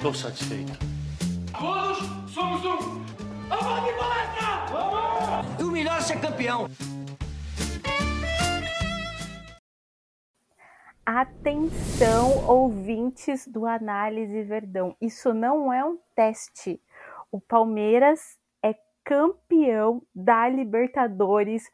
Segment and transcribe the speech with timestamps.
[0.00, 0.72] Tô satisfeito.
[1.58, 1.98] Todos
[2.32, 3.04] somos um.
[3.48, 4.66] Vamos de palestra!
[4.70, 5.60] Vamos!
[5.60, 6.68] E o melhor é ser campeão.
[11.04, 14.94] Atenção, ouvintes do Análise Verdão.
[15.00, 16.80] Isso não é um teste.
[17.32, 21.70] O Palmeiras é campeão da Libertadores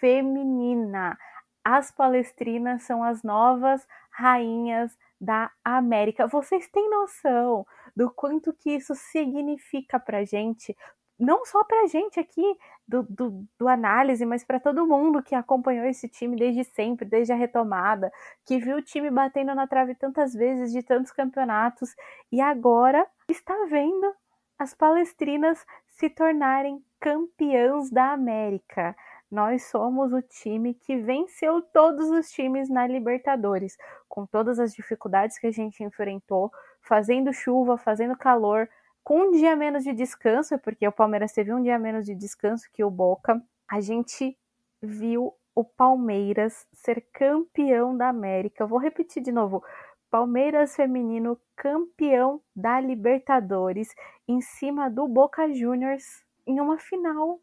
[0.00, 1.18] feminina.
[1.62, 6.26] As palestrinas são as novas rainhas da América.
[6.26, 10.76] Vocês têm noção do quanto que isso significa pra gente?
[11.18, 12.44] Não só pra gente aqui
[12.86, 17.32] do, do, do análise, mas para todo mundo que acompanhou esse time desde sempre, desde
[17.32, 18.12] a retomada,
[18.44, 21.94] que viu o time batendo na trave tantas vezes de tantos campeonatos
[22.30, 24.14] e agora está vendo
[24.58, 28.94] as palestrinas se tornarem campeãs da América.
[29.30, 33.76] Nós somos o time que venceu todos os times na Libertadores,
[34.08, 38.68] com todas as dificuldades que a gente enfrentou, fazendo chuva, fazendo calor,
[39.02, 42.68] com um dia menos de descanso, porque o Palmeiras teve um dia menos de descanso
[42.72, 43.42] que o Boca.
[43.68, 44.36] A gente
[44.80, 48.66] viu o Palmeiras ser campeão da América.
[48.66, 49.64] Vou repetir de novo.
[50.10, 53.94] Palmeiras feminino campeão da Libertadores
[54.28, 57.40] em cima do Boca Juniors em uma final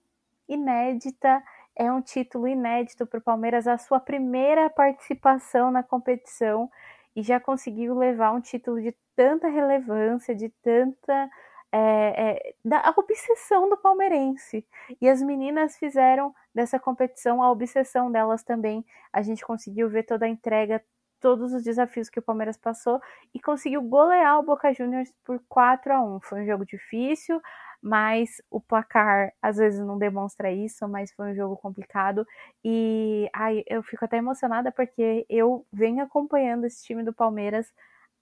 [0.47, 1.43] inédita
[1.75, 6.69] é um título inédito para o Palmeiras, a sua primeira participação na competição
[7.15, 11.29] e já conseguiu levar um título de tanta relevância, de tanta
[11.71, 14.65] é, é, da obsessão do palmeirense.
[15.01, 18.85] E as meninas fizeram dessa competição a obsessão delas também.
[19.11, 20.83] A gente conseguiu ver toda a entrega,
[21.19, 23.01] todos os desafios que o Palmeiras passou
[23.33, 26.19] e conseguiu golear o Boca Juniors por 4 a 1.
[26.21, 27.41] Foi um jogo difícil
[27.83, 32.25] mas o placar às vezes não demonstra isso, mas foi um jogo complicado.
[32.63, 37.67] E ai, eu fico até emocionada porque eu venho acompanhando esse time do Palmeiras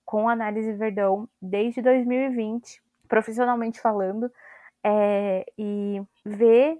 [0.03, 4.31] com análise Verdão desde 2020, profissionalmente falando,
[4.83, 6.79] é, e ver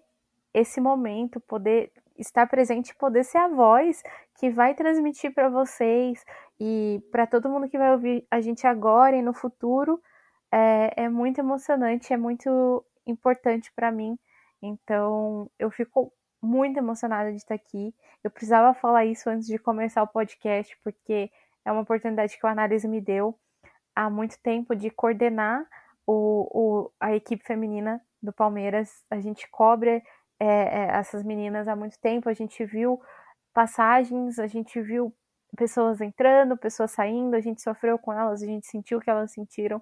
[0.51, 4.01] esse momento, poder estar presente, poder ser a voz
[4.39, 6.25] que vai transmitir para vocês
[6.59, 10.01] e para todo mundo que vai ouvir a gente agora e no futuro
[10.51, 14.17] é, é muito emocionante, é muito importante para mim.
[14.61, 17.93] Então, eu fico muito emocionada de estar aqui.
[18.23, 21.31] Eu precisava falar isso antes de começar o podcast, porque
[21.65, 23.37] é uma oportunidade que o Análise me deu
[23.95, 25.65] há muito tempo de coordenar
[26.05, 29.03] o, o a equipe feminina do Palmeiras.
[29.09, 30.03] A gente cobre
[30.39, 32.99] é, é, essas meninas há muito tempo, a gente viu
[33.53, 35.13] passagens, a gente viu
[35.55, 39.31] pessoas entrando, pessoas saindo, a gente sofreu com elas, a gente sentiu o que elas
[39.31, 39.81] sentiram.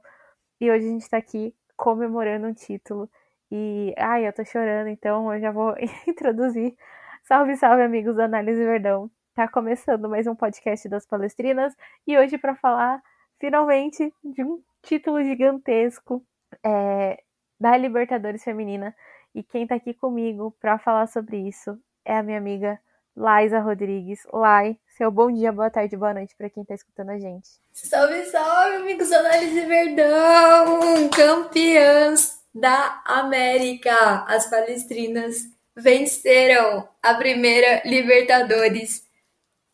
[0.59, 3.09] E hoje a gente está aqui comemorando um título.
[3.49, 5.73] E, ai, eu tô chorando, então eu já vou
[6.05, 6.75] introduzir.
[7.23, 9.09] Salve, salve, amigos do Análise Verdão.
[9.33, 11.73] Tá começando mais um podcast das Palestrinas
[12.05, 13.01] e hoje para falar
[13.39, 16.21] finalmente de um título gigantesco
[16.61, 17.23] é,
[17.57, 18.93] da Libertadores Feminina.
[19.33, 22.77] E quem tá aqui comigo para falar sobre isso é a minha amiga
[23.19, 24.21] Laisa Rodrigues.
[24.31, 27.49] Lai, seu bom dia, boa tarde, boa noite para quem está escutando a gente.
[27.73, 31.09] Salve, salve, amigos Análise Verdão!
[31.09, 34.23] Campeãs da América!
[34.25, 35.35] As palestrinas
[35.75, 39.03] venceram a primeira Libertadores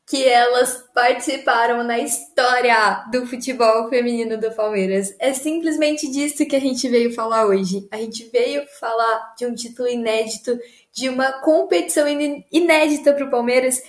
[0.08, 5.16] que elas participaram na história do futebol feminino do Palmeiras.
[5.20, 7.88] É simplesmente disso que a gente veio falar hoje.
[7.92, 10.60] A gente veio falar de um título inédito,
[10.96, 12.08] de uma competição
[12.52, 13.84] inédita para o Palmeiras.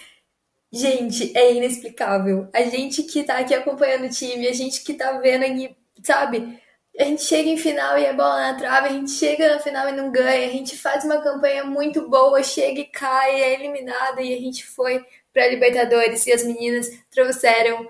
[0.72, 2.49] Gente, é inexplicável.
[2.53, 6.61] A gente que tá aqui acompanhando o time, a gente que tá vendo aí, sabe?
[6.99, 9.89] A gente chega em final e é bola na trave, a gente chega na final
[9.89, 14.21] e não ganha, a gente faz uma campanha muito boa, chega e cai, é eliminada
[14.23, 17.87] e a gente foi para Libertadores e as meninas trouxeram,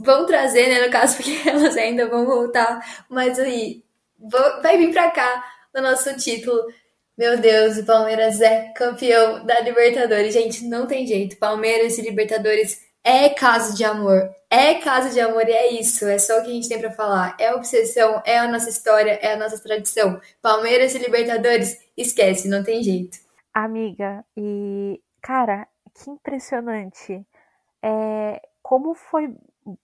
[0.00, 3.84] vão trazer, né, no caso, porque elas ainda vão voltar, mas aí
[4.62, 5.44] vai vir para cá
[5.74, 6.64] no nosso título.
[7.20, 10.32] Meu Deus, o Palmeiras é campeão da Libertadores.
[10.32, 11.36] Gente, não tem jeito.
[11.36, 14.34] Palmeiras e Libertadores é caso de amor.
[14.48, 16.06] É caso de amor e é isso.
[16.06, 17.36] É só o que a gente tem para falar.
[17.38, 20.18] É obsessão, é a nossa história, é a nossa tradição.
[20.40, 23.18] Palmeiras e Libertadores, esquece, não tem jeito.
[23.52, 27.20] Amiga, e cara, que impressionante.
[27.82, 29.28] É, como foi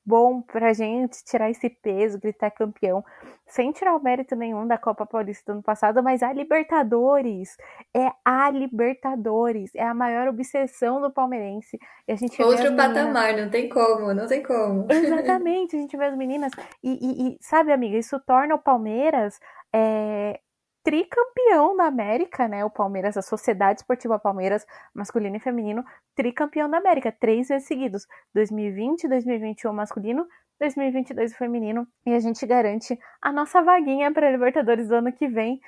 [0.05, 3.05] bom pra gente tirar esse peso, gritar campeão,
[3.47, 7.57] sem tirar o mérito nenhum da Copa Paulista do ano passado, mas a Libertadores
[7.95, 11.79] é a Libertadores, é a maior obsessão do palmeirense.
[12.09, 13.45] E a gente Outro patamar, meninas...
[13.45, 14.87] não tem como, não tem como.
[14.91, 19.39] Exatamente, a gente vê as meninas e, e, e sabe, amiga, isso torna o Palmeiras
[19.75, 20.41] é,
[20.87, 22.65] tricampeão da América, né?
[22.65, 25.85] O Palmeiras, a Sociedade Esportiva Palmeiras, masculino e feminino,
[26.15, 30.25] tricampeão da América, três vezes seguidos: 2020, 2021 masculino,
[30.61, 31.89] 2022 feminino.
[32.07, 35.61] E a gente garante a nossa vaguinha para Libertadores do ano que vem.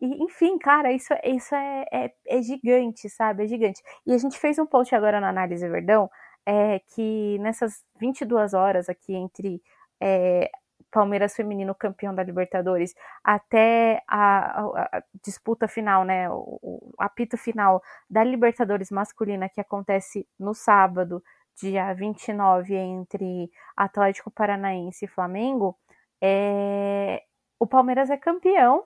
[0.00, 3.44] E, enfim, cara, isso, isso é, é, é, gigante, sabe?
[3.44, 3.80] É gigante.
[4.04, 6.10] E a gente fez um post agora no Análise Verdão,
[6.44, 9.62] é, que nessas 22 horas aqui entre
[10.02, 10.50] é,
[10.94, 12.94] Palmeiras feminino campeão da Libertadores
[13.24, 19.60] até a, a, a disputa final, né, o, o, apito final da Libertadores masculina que
[19.60, 21.20] acontece no sábado,
[21.60, 25.76] dia 29, entre Atlético Paranaense e Flamengo,
[26.22, 27.24] é,
[27.58, 28.84] o Palmeiras é campeão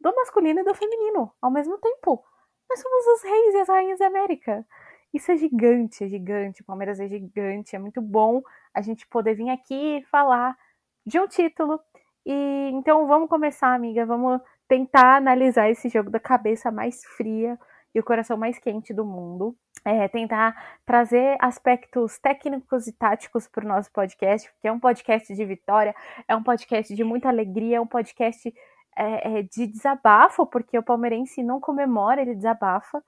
[0.00, 2.24] do masculino e do feminino ao mesmo tempo.
[2.70, 4.66] Nós somos os reis e as rainhas da América.
[5.12, 6.62] Isso é gigante, é gigante.
[6.62, 7.76] O Palmeiras é gigante.
[7.76, 8.40] É muito bom
[8.72, 10.56] a gente poder vir aqui e falar
[11.06, 11.80] de um título.
[12.24, 14.06] E então vamos começar, amiga.
[14.06, 17.58] Vamos tentar analisar esse jogo da cabeça mais fria
[17.94, 19.56] e o coração mais quente do mundo.
[19.84, 20.54] É, tentar
[20.86, 25.94] trazer aspectos técnicos e táticos para o nosso podcast, porque é um podcast de vitória,
[26.28, 28.54] é um podcast de muita alegria, é um podcast
[28.96, 33.02] é, é, de desabafo, porque o palmeirense não comemora, ele desabafa,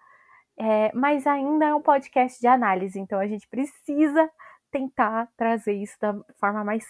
[0.59, 4.29] é, mas ainda é um podcast de análise, então a gente precisa
[4.71, 6.85] tentar trazer isso da forma mais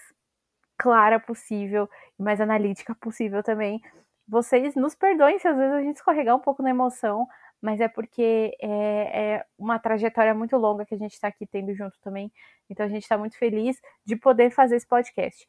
[0.79, 1.89] clara possível
[2.19, 3.81] e mais analítica possível também.
[4.27, 7.27] Vocês nos perdoem se às vezes a gente escorregar um pouco na emoção,
[7.61, 11.75] mas é porque é, é uma trajetória muito longa que a gente está aqui tendo
[11.75, 12.33] junto também.
[12.69, 15.47] Então a gente está muito feliz de poder fazer esse podcast.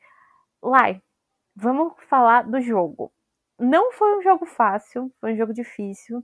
[0.62, 1.01] Lai,
[1.56, 3.12] vamos falar do jogo.
[3.60, 6.24] Não foi um jogo fácil, foi um jogo difícil.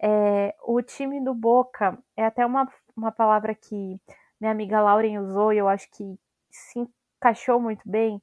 [0.00, 4.00] É, o time do Boca é até uma, uma palavra que
[4.40, 6.18] minha amiga Lauren usou e eu acho que
[6.50, 8.22] se encaixou muito bem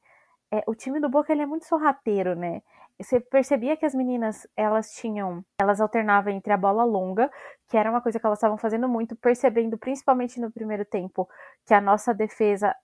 [0.55, 2.61] é, o time do Boca ele é muito sorrateiro, né?
[2.97, 7.29] Você percebia que as meninas, elas tinham, elas alternavam entre a bola longa,
[7.67, 11.27] que era uma coisa que elas estavam fazendo muito, percebendo principalmente no primeiro tempo
[11.65, 12.75] que a nossa defesa,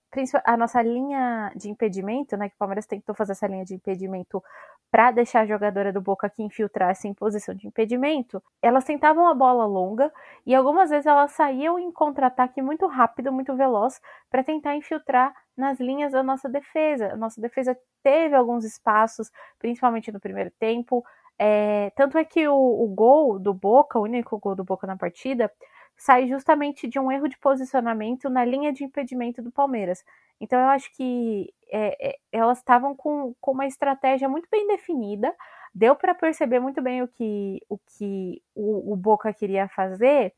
[0.43, 4.43] a nossa linha de impedimento, né, que o Palmeiras tentou fazer essa linha de impedimento
[4.91, 9.33] para deixar a jogadora do Boca que infiltrasse em posição de impedimento, elas tentavam a
[9.33, 10.11] bola longa
[10.45, 15.79] e algumas vezes elas saíam em contra-ataque muito rápido, muito veloz, para tentar infiltrar nas
[15.79, 17.13] linhas da nossa defesa.
[17.13, 21.03] A nossa defesa teve alguns espaços, principalmente no primeiro tempo.
[21.43, 24.95] É, tanto é que o, o, gol do Boca, o único gol do Boca na
[24.95, 25.51] partida,
[25.97, 30.03] sai justamente de um erro de posicionamento na linha de impedimento do Palmeiras.
[30.39, 35.33] Então eu acho que é, é, elas estavam com, com uma estratégia muito bem definida,
[35.73, 40.35] deu para perceber muito bem o que o, que o, o Boca queria fazer,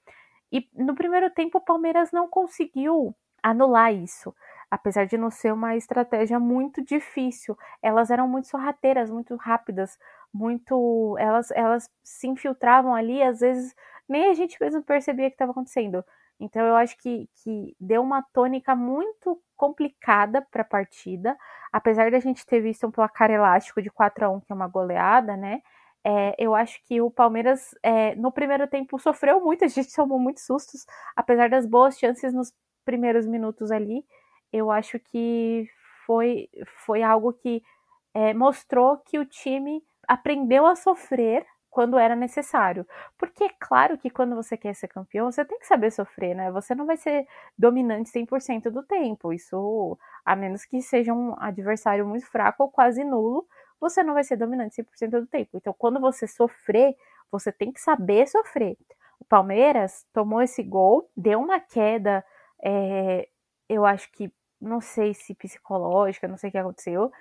[0.50, 4.34] e no primeiro tempo o Palmeiras não conseguiu anular isso
[4.74, 7.56] apesar de não ser uma estratégia muito difícil.
[7.80, 10.00] Elas eram muito sorrateiras, muito rápidas,
[10.34, 11.16] muito.
[11.20, 13.76] Elas, elas se infiltravam ali, às vezes
[14.08, 16.04] nem a gente mesmo percebia que estava acontecendo.
[16.40, 21.38] Então eu acho que, que deu uma tônica muito complicada para a partida,
[21.72, 24.68] apesar da gente ter visto um placar elástico de 4 a 1 que é uma
[24.68, 25.62] goleada, né?
[26.06, 30.20] É, eu acho que o Palmeiras é, no primeiro tempo sofreu muito, a gente tomou
[30.20, 30.86] muitos sustos,
[31.16, 32.52] apesar das boas chances nos
[32.86, 34.06] primeiros minutos ali
[34.54, 35.68] eu acho que
[36.06, 36.48] foi,
[36.86, 37.64] foi algo que
[38.14, 42.88] é, mostrou que o time aprendeu a sofrer quando era necessário.
[43.18, 46.52] Porque é claro que quando você quer ser campeão, você tem que saber sofrer, né?
[46.52, 47.28] Você não vai ser
[47.58, 49.34] dominante 100% do tempo.
[49.34, 53.48] Isso, a menos que seja um adversário muito fraco ou quase nulo,
[53.80, 55.58] você não vai ser dominante 100% do tempo.
[55.58, 56.96] Então, quando você sofrer,
[57.32, 58.78] você tem que saber sofrer.
[59.20, 62.24] O Palmeiras tomou esse gol, deu uma queda,
[62.64, 63.28] é,
[63.68, 64.32] eu acho que
[64.62, 67.12] não sei se psicológica, não sei o que aconteceu.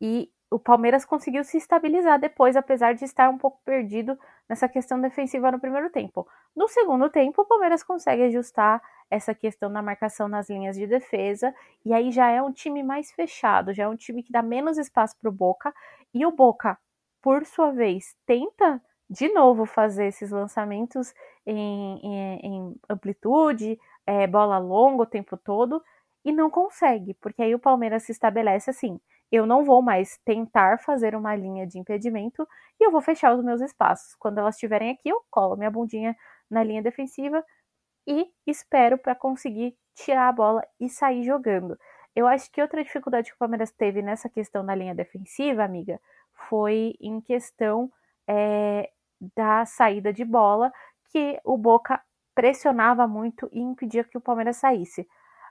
[0.00, 5.00] E o Palmeiras conseguiu se estabilizar depois, apesar de estar um pouco perdido nessa questão
[5.00, 6.26] defensiva no primeiro tempo.
[6.56, 11.54] No segundo tempo, o Palmeiras consegue ajustar essa questão da marcação nas linhas de defesa,
[11.84, 14.76] e aí já é um time mais fechado, já é um time que dá menos
[14.76, 15.72] espaço para o Boca,
[16.12, 16.76] e o Boca,
[17.22, 21.12] por sua vez, tenta de novo fazer esses lançamentos
[21.46, 25.82] em, em, em amplitude, é, bola longa o tempo todo,
[26.24, 29.00] e não consegue, porque aí o Palmeiras se estabelece assim:
[29.30, 32.46] eu não vou mais tentar fazer uma linha de impedimento
[32.80, 34.14] e eu vou fechar os meus espaços.
[34.16, 36.16] Quando elas estiverem aqui, eu colo minha bundinha
[36.50, 37.44] na linha defensiva
[38.06, 41.78] e espero para conseguir tirar a bola e sair jogando.
[42.14, 46.00] Eu acho que outra dificuldade que o Palmeiras teve nessa questão da linha defensiva, amiga,
[46.48, 47.90] foi em questão
[48.26, 48.90] é,
[49.36, 50.72] da saída de bola,
[51.12, 52.00] que o Boca
[52.34, 55.06] pressionava muito e impedia que o Palmeiras saísse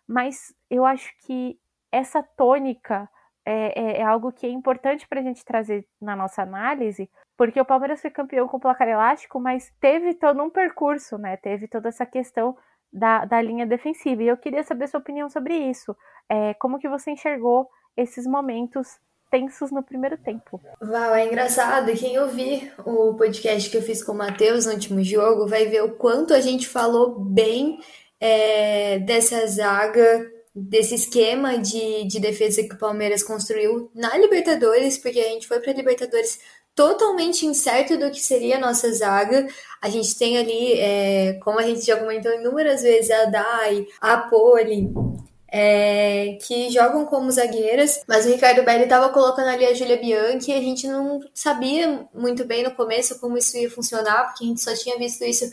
[0.09, 1.59] mas eu acho que
[1.91, 3.07] essa tônica
[3.45, 7.59] é, é, é algo que é importante para a gente trazer na nossa análise, porque
[7.59, 11.37] o Palmeiras foi campeão com placar elástico, mas teve todo um percurso, né?
[11.37, 12.55] Teve toda essa questão
[12.91, 14.23] da, da linha defensiva.
[14.23, 15.95] E eu queria saber sua opinião sobre isso.
[16.29, 18.99] É, como que você enxergou esses momentos
[19.31, 20.59] tensos no primeiro tempo?
[20.81, 21.93] Val, é engraçado.
[21.93, 25.83] Quem ouvir o podcast que eu fiz com o Matheus no último jogo vai ver
[25.83, 27.79] o quanto a gente falou bem
[28.19, 35.19] é, dessa zaga, desse esquema de, de defesa que o Palmeiras construiu na Libertadores, porque
[35.19, 36.39] a gente foi para Libertadores
[36.75, 39.47] totalmente incerto do que seria a nossa zaga.
[39.81, 44.17] A gente tem ali, é, como a gente já comentou inúmeras vezes, a Dai, a
[44.17, 44.93] Poli,
[45.51, 50.51] é, que jogam como zagueiras, mas o Ricardo Belli estava colocando ali a Julia Bianchi
[50.51, 54.47] e a gente não sabia muito bem no começo como isso ia funcionar, porque a
[54.47, 55.51] gente só tinha visto isso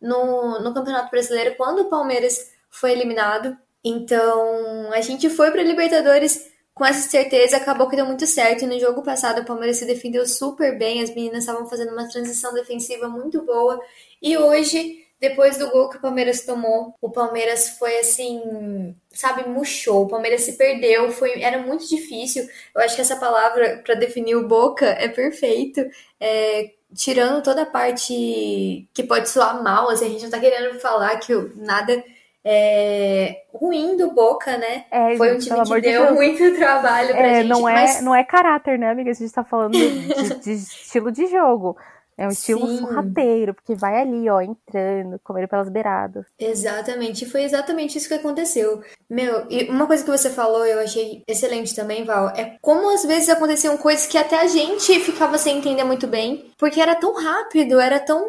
[0.00, 3.56] no, no Campeonato Brasileiro quando o Palmeiras foi eliminado.
[3.84, 8.66] Então a gente foi para Libertadores com essa certeza, acabou que deu muito certo.
[8.66, 12.52] No jogo passado o Palmeiras se defendeu super bem, as meninas estavam fazendo uma transição
[12.52, 13.80] defensiva muito boa.
[14.20, 20.02] E hoje depois do gol que o Palmeiras tomou, o Palmeiras foi assim, sabe, murchou.
[20.02, 22.46] O Palmeiras se perdeu, foi, era muito difícil.
[22.74, 25.80] Eu acho que essa palavra para definir o Boca é perfeito.
[26.20, 30.78] É, tirando toda a parte que pode soar mal, assim, a gente não tá querendo
[30.78, 32.04] falar que nada
[32.44, 34.84] é, ruim do Boca, né?
[34.90, 37.48] É, Foi um time que deu de muito trabalho pra é, gente.
[37.48, 38.02] Não é, mas...
[38.02, 39.10] não é caráter, né, amiga?
[39.10, 41.76] A gente tá falando de, de estilo de jogo.
[42.16, 42.78] É um estilo Sim.
[42.78, 46.24] sorrateiro, porque vai ali, ó, entrando, comendo pelas beiradas.
[46.38, 48.82] Exatamente, e foi exatamente isso que aconteceu.
[49.10, 53.04] Meu, e uma coisa que você falou, eu achei excelente também, Val, é como às
[53.04, 57.14] vezes aconteciam coisas que até a gente ficava sem entender muito bem, porque era tão
[57.14, 58.24] rápido, era tão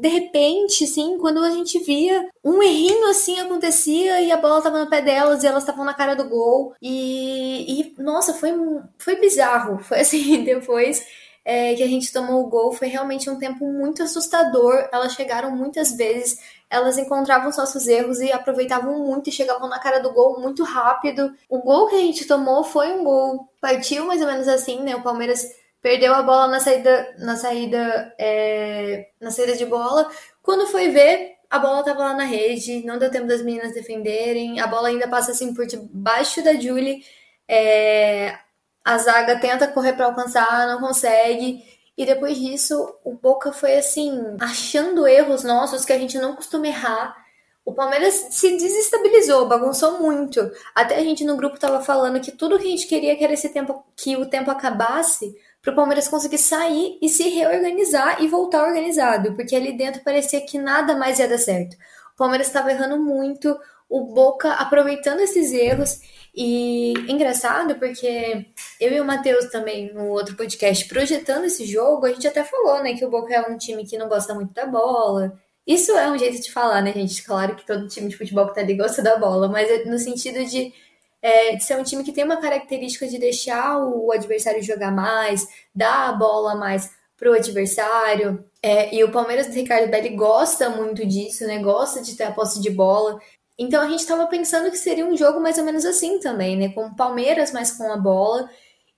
[0.00, 4.82] de repente, assim, quando a gente via um errinho assim acontecia e a bola tava
[4.82, 6.74] no pé delas e elas estavam na cara do gol.
[6.80, 8.52] E, e nossa, foi,
[8.98, 9.78] foi bizarro.
[9.78, 11.04] Foi assim, depois
[11.44, 14.88] é, que a gente tomou o gol foi realmente um tempo muito assustador.
[14.92, 16.38] Elas chegaram muitas vezes,
[16.68, 20.62] elas encontravam os nossos erros e aproveitavam muito e chegavam na cara do gol muito
[20.62, 21.34] rápido.
[21.48, 24.94] O gol que a gente tomou foi um gol, partiu mais ou menos assim, né?
[24.94, 25.42] O Palmeiras
[25.80, 30.10] perdeu a bola na saída, na saída, é, na saída de bola.
[30.42, 34.60] Quando foi ver, a bola tava lá na rede, não deu tempo das meninas defenderem,
[34.60, 37.02] a bola ainda passa assim por debaixo da Julie.
[37.48, 38.36] É,
[38.84, 41.62] a zaga tenta correr para alcançar, não consegue.
[41.96, 46.68] E depois disso, o Boca foi assim, achando erros nossos que a gente não costuma
[46.68, 47.16] errar.
[47.64, 50.50] O Palmeiras se desestabilizou, bagunçou muito.
[50.74, 53.32] Até a gente no grupo tava falando que tudo que a gente queria que era
[53.32, 55.36] esse tempo que o tempo acabasse
[55.68, 60.40] para o Palmeiras conseguir sair e se reorganizar e voltar organizado, porque ali dentro parecia
[60.40, 61.74] que nada mais ia dar certo.
[62.14, 63.54] O Palmeiras estava errando muito,
[63.88, 66.00] o Boca aproveitando esses erros
[66.34, 68.46] e engraçado porque
[68.80, 72.82] eu e o Matheus também, no outro podcast, projetando esse jogo, a gente até falou,
[72.82, 75.38] né, que o Boca é um time que não gosta muito da bola.
[75.66, 77.22] Isso é um jeito de falar, né, gente?
[77.22, 79.98] Claro que todo time de futebol que tá ali gosta da bola, mas é no
[79.98, 80.72] sentido de,
[81.20, 85.46] é, de ser um time que tem uma característica de deixar o adversário jogar mais,
[85.74, 88.44] dar a bola mais pro adversário.
[88.62, 91.58] É, e o Palmeiras do Ricardo Belli gosta muito disso, né?
[91.58, 93.20] Gosta de ter a posse de bola.
[93.58, 96.68] Então a gente estava pensando que seria um jogo mais ou menos assim também, né?
[96.70, 98.48] Com o Palmeiras mais com a bola.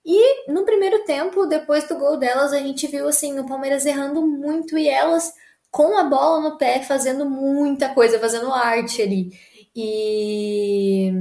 [0.05, 4.27] E no primeiro tempo, depois do gol delas, a gente viu assim o Palmeiras errando
[4.27, 5.33] muito e elas
[5.71, 9.31] com a bola no pé fazendo muita coisa, fazendo arte ali.
[9.75, 11.13] E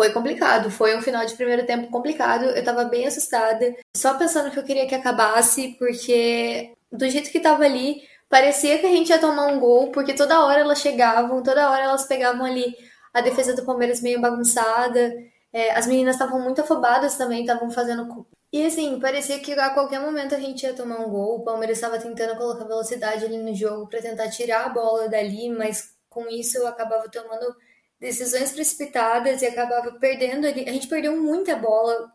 [0.00, 2.44] foi complicado, foi um final de primeiro tempo complicado.
[2.46, 7.38] Eu tava bem assustada, só pensando que eu queria que acabasse, porque do jeito que
[7.38, 11.42] tava ali, parecia que a gente ia tomar um gol, porque toda hora elas chegavam,
[11.42, 12.74] toda hora elas pegavam ali
[13.12, 15.12] a defesa do Palmeiras meio bagunçada.
[15.52, 18.26] É, as meninas estavam muito afobadas também, estavam fazendo.
[18.50, 21.40] E assim, parecia que a qualquer momento a gente ia tomar um gol.
[21.40, 25.50] O Palmeiras estava tentando colocar velocidade ali no jogo para tentar tirar a bola dali,
[25.50, 27.54] mas com isso eu acabava tomando
[28.00, 30.68] decisões precipitadas e acabava perdendo ali.
[30.68, 32.10] A gente perdeu muita bola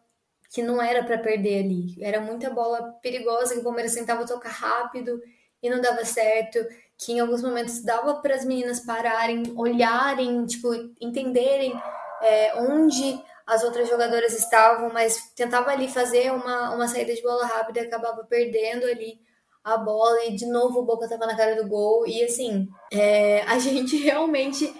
[0.50, 1.96] que não era para perder ali.
[2.02, 5.22] Era muita bola perigosa que o Palmeiras tentava tocar rápido
[5.62, 6.60] e não dava certo,
[6.98, 11.74] que em alguns momentos dava para as meninas pararem, olharem, tipo, entenderem
[12.22, 17.46] é, onde as outras jogadoras estavam, mas tentava ali fazer uma, uma saída de bola
[17.46, 19.20] rápida e acabava perdendo ali
[19.64, 23.42] a bola e de novo o Boca estava na cara do gol e assim, é,
[23.44, 24.74] a gente realmente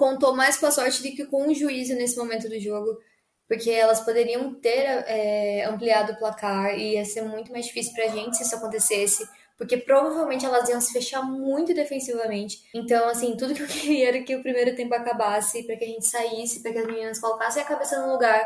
[0.00, 2.98] contou mais com a sorte do que com o juízo nesse momento do jogo,
[3.46, 8.06] porque elas poderiam ter é, ampliado o placar e ia ser muito mais difícil para
[8.06, 9.28] a gente se isso acontecesse
[9.58, 12.62] porque provavelmente elas iam se fechar muito defensivamente.
[12.72, 15.86] Então, assim, tudo que eu queria era que o primeiro tempo acabasse, para que a
[15.86, 18.40] gente saísse, para que as meninas colocassem a cabeça no lugar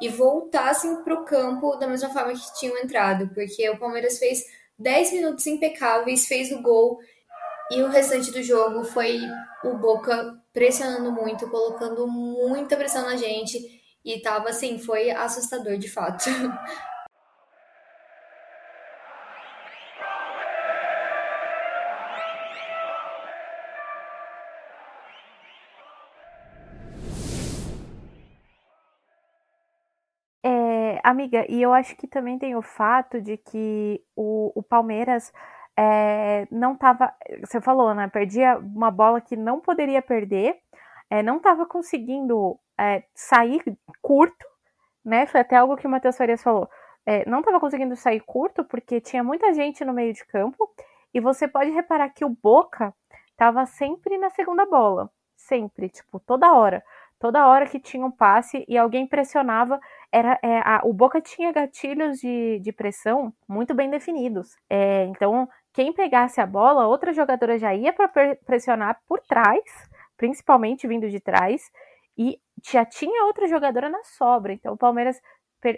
[0.00, 4.44] e voltassem para o campo da mesma forma que tinham entrado, porque o Palmeiras fez
[4.78, 7.00] 10 minutos impecáveis, fez o gol
[7.70, 9.20] e o restante do jogo foi
[9.64, 13.58] o Boca pressionando muito, colocando muita pressão na gente
[14.04, 16.24] e tava assim, foi assustador de fato.
[31.10, 35.32] Amiga, e eu acho que também tem o fato de que o, o Palmeiras
[35.82, 37.14] é, não estava.
[37.40, 38.06] Você falou, né?
[38.08, 40.58] Perdia uma bola que não poderia perder,
[41.08, 43.62] é, não estava conseguindo é, sair
[44.02, 44.44] curto,
[45.02, 45.26] né?
[45.26, 46.68] Foi até algo que o Matheus Farias falou.
[47.06, 50.70] É, não estava conseguindo sair curto porque tinha muita gente no meio de campo.
[51.14, 52.94] E você pode reparar que o Boca
[53.30, 55.10] estava sempre na segunda bola.
[55.34, 56.84] Sempre, tipo, toda hora.
[57.18, 59.80] Toda hora que tinha um passe e alguém pressionava,
[60.12, 64.56] era é, a, o Boca tinha gatilhos de, de pressão muito bem definidos.
[64.68, 68.08] É, então, quem pegasse a bola, outra jogadora já ia para
[68.44, 69.62] pressionar por trás,
[70.16, 71.70] principalmente vindo de trás,
[72.18, 74.52] e já tinha outra jogadora na sobra.
[74.52, 75.20] Então, o Palmeiras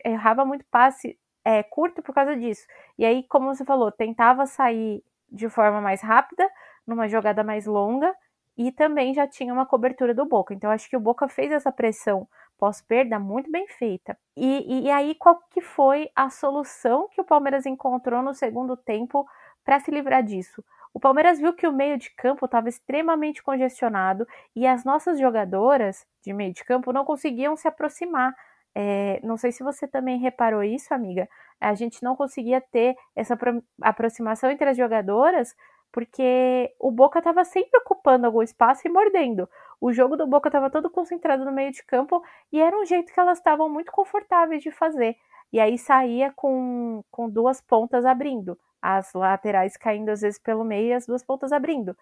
[0.04, 2.66] errava muito passe é, curto por causa disso.
[2.98, 6.48] E aí, como você falou, tentava sair de forma mais rápida,
[6.86, 8.14] numa jogada mais longa,
[8.56, 10.52] e também já tinha uma cobertura do Boca.
[10.52, 14.16] Então acho que o Boca fez essa pressão pós-perda muito bem feita.
[14.36, 19.26] E, e, aí qual que foi a solução que o Palmeiras encontrou no segundo tempo
[19.64, 20.64] para se livrar disso?
[20.94, 26.06] O Palmeiras viu que o meio de campo estava extremamente congestionado e as nossas jogadoras
[26.22, 28.34] de meio de campo não conseguiam se aproximar.
[28.74, 31.28] É, não sei se você também reparou isso, amiga.
[31.60, 33.38] A gente não conseguia ter essa
[33.80, 35.54] aproximação entre as jogadoras
[35.90, 39.48] porque o Boca estava sempre ocupando algum espaço e mordendo.
[39.80, 43.12] O jogo do Boca estava todo concentrado no meio de campo e era um jeito
[43.12, 45.16] que elas estavam muito confortáveis de fazer.
[45.52, 50.88] E aí saía com, com duas pontas abrindo, as laterais caindo às vezes pelo meio
[50.88, 51.96] e as duas pontas abrindo.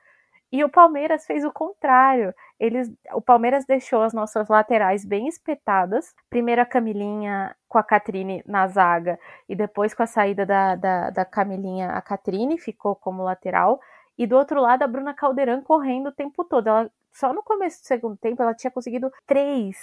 [0.52, 2.34] E o Palmeiras fez o contrário.
[2.58, 6.12] Eles, o Palmeiras deixou as nossas laterais bem espetadas.
[6.28, 11.10] Primeiro a Camilinha com a Catrine na zaga e depois com a saída da, da,
[11.10, 13.80] da Camilinha, a Catrine ficou como lateral.
[14.18, 16.66] E do outro lado a Bruna Caldeirão correndo o tempo todo.
[16.66, 19.76] Ela, só no começo do segundo tempo ela tinha conseguido três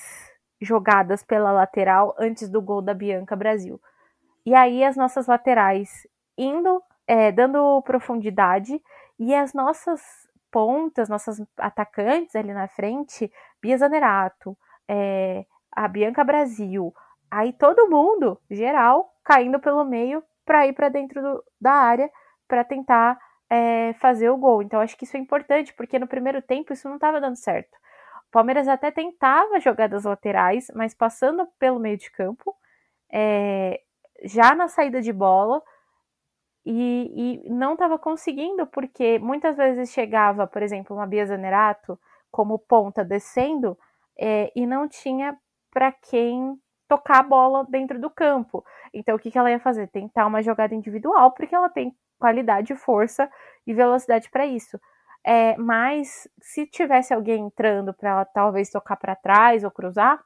[0.60, 3.80] jogadas pela lateral antes do gol da Bianca Brasil.
[4.46, 6.06] E aí as nossas laterais
[6.38, 8.82] indo, é, dando profundidade
[9.20, 10.02] e as nossas
[10.52, 16.94] pontas, nossas atacantes ali na frente, Bia Zanerato, é, a Bianca Brasil,
[17.30, 22.10] aí todo mundo, geral, caindo pelo meio para ir para dentro do, da área
[22.48, 23.20] para tentar
[23.50, 24.62] é, fazer o gol.
[24.62, 27.76] Então acho que isso é importante, porque no primeiro tempo isso não estava dando certo.
[28.28, 32.56] O Palmeiras até tentava jogadas laterais, mas passando pelo meio de campo,
[33.12, 33.82] é,
[34.24, 35.62] já na saída de bola,
[36.70, 41.98] e, e não estava conseguindo, porque muitas vezes chegava, por exemplo, uma Bia Zanerato
[42.30, 43.78] como ponta descendo
[44.20, 45.38] é, e não tinha
[45.72, 48.66] para quem tocar a bola dentro do campo.
[48.94, 49.88] Então, o que, que ela ia fazer?
[49.88, 53.30] Tentar uma jogada individual, porque ela tem qualidade, força
[53.66, 54.78] e velocidade para isso.
[55.26, 60.22] É, mas se tivesse alguém entrando para ela talvez tocar para trás ou cruzar,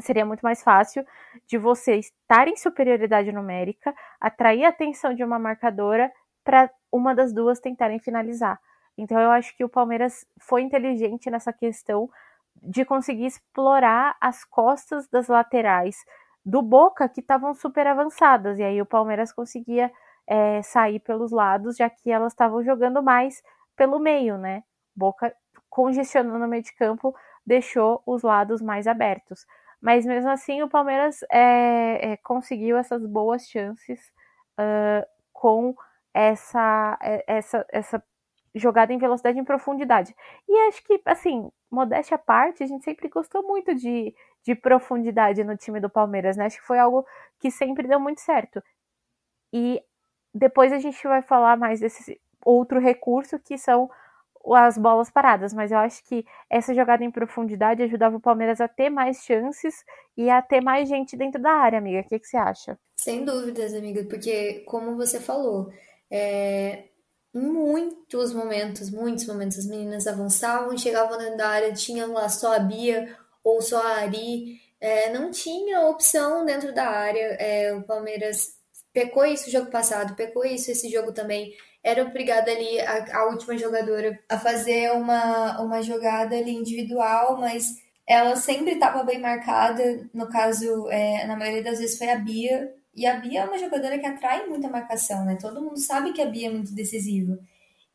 [0.00, 1.04] seria muito mais fácil
[1.46, 6.10] de você estar em superioridade numérica, atrair a atenção de uma marcadora
[6.44, 8.58] para uma das duas tentarem finalizar.
[8.96, 12.08] Então eu acho que o Palmeiras foi inteligente nessa questão
[12.62, 15.96] de conseguir explorar as costas das laterais
[16.44, 19.90] do Boca que estavam super avançadas e aí o Palmeiras conseguia
[20.26, 23.42] é, sair pelos lados já que elas estavam jogando mais
[23.76, 24.62] pelo meio, né?
[24.94, 25.34] Boca
[25.70, 27.14] congestionando no meio de campo
[27.46, 29.46] deixou os lados mais abertos.
[29.82, 34.00] Mas mesmo assim, o Palmeiras é, é, conseguiu essas boas chances
[34.58, 35.74] uh, com
[36.14, 38.04] essa, é, essa, essa
[38.54, 40.14] jogada em velocidade e em profundidade.
[40.48, 44.14] E acho que, assim, modéstia à parte, a gente sempre gostou muito de,
[44.44, 46.46] de profundidade no time do Palmeiras, né?
[46.46, 47.04] Acho que foi algo
[47.40, 48.62] que sempre deu muito certo.
[49.52, 49.82] E
[50.32, 53.90] depois a gente vai falar mais desse outro recurso que são
[54.54, 58.68] as bolas paradas, mas eu acho que essa jogada em profundidade ajudava o Palmeiras a
[58.68, 59.84] ter mais chances
[60.16, 62.00] e a ter mais gente dentro da área, amiga.
[62.00, 62.78] O que, que você acha?
[62.96, 65.72] Sem dúvidas, amiga, porque, como você falou,
[66.10, 66.84] é,
[67.32, 72.58] muitos momentos, muitos momentos, as meninas avançavam, chegavam dentro da área, tinham lá só a
[72.58, 77.36] Bia ou só a Ari, é, não tinha opção dentro da área.
[77.38, 78.56] É, o Palmeiras
[78.92, 83.24] pecou isso no jogo passado, pecou isso esse jogo também era obrigada ali a, a,
[83.26, 90.08] última jogadora a fazer uma, uma jogada ali individual, mas ela sempre estava bem marcada.
[90.14, 93.58] No caso, é, na maioria das vezes foi a Bia, E a Bia é uma
[93.58, 95.36] jogadora que atrai muita marcação, né?
[95.40, 97.38] Todo mundo sabe que a Bia é muito decisiva.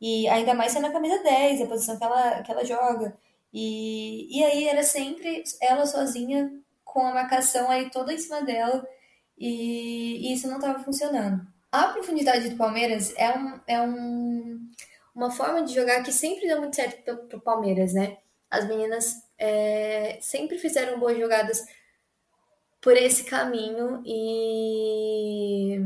[0.02, 3.18] E ainda mais sendo a camisa 10, a posição que ela, que ela joga.
[3.54, 6.52] E, e aí era sempre ela sozinha
[6.84, 8.86] com a marcação aí toda em cima dela.
[9.38, 11.42] E, e isso não estava funcionando.
[11.72, 14.70] A profundidade do Palmeiras é, um, é um,
[15.14, 18.18] uma forma de jogar que sempre deu muito certo para o Palmeiras, né?
[18.50, 21.62] As meninas é, sempre fizeram boas jogadas
[22.82, 25.78] por esse caminho e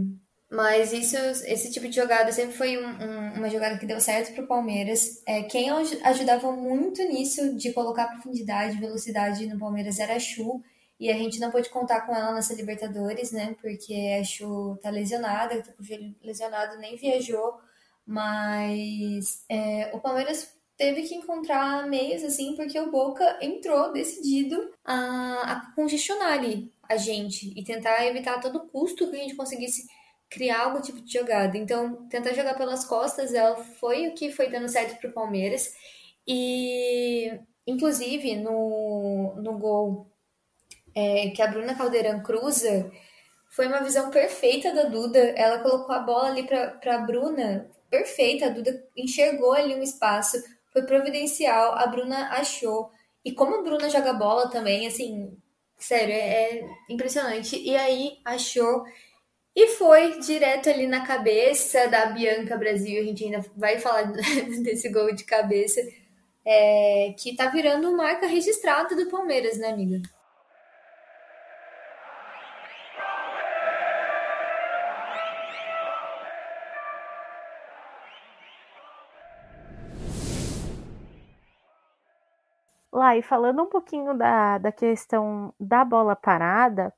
[0.49, 1.15] mas isso
[1.45, 4.47] esse tipo de jogada sempre foi um, um, uma jogada que deu certo para o
[4.47, 10.61] Palmeiras é, quem ajudava muito nisso de colocar profundidade velocidade no Palmeiras era a Chu
[11.01, 14.89] e a gente não pôde contar com ela nessa Libertadores né porque a Chu tá
[14.89, 17.59] lesionada tá com o joelho lesionado nem viajou
[18.05, 25.53] mas é, o Palmeiras teve que encontrar meios assim, porque o Boca entrou decidido a,
[25.53, 29.87] a congestionar ali a gente e tentar evitar a todo custo que a gente conseguisse
[30.29, 31.57] criar algum tipo de jogada.
[31.57, 35.71] Então, tentar jogar pelas costas, ela foi o que foi dando certo para o Palmeiras.
[36.27, 40.10] E, inclusive, no, no gol
[40.95, 42.91] é, que a Bruna Caldeirão cruza,
[43.51, 45.19] foi uma visão perfeita da Duda.
[45.35, 48.45] Ela colocou a bola ali para a Bruna, perfeita.
[48.45, 51.73] A Duda enxergou ali um espaço, foi providencial.
[51.73, 52.89] A Bruna achou.
[53.23, 55.37] E como a Bruna joga bola também, assim,
[55.77, 57.57] sério, é, é impressionante.
[57.57, 58.85] E aí achou
[59.55, 63.01] e foi direto ali na cabeça da Bianca Brasil.
[63.01, 64.03] A gente ainda vai falar
[64.63, 65.81] desse gol de cabeça,
[66.45, 70.01] é, que tá virando marca registrada do Palmeiras, né, amiga?
[82.91, 86.93] Lá, e falando um pouquinho da, da questão da bola parada,